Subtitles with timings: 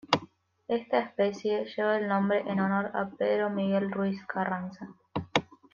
[0.67, 4.87] Esta especie lleva el nombre en honor a Pedro Miguel Ruíz-Carranza.